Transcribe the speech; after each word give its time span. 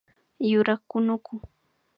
Yurak 0.51 0.81
kunuku 0.89 1.33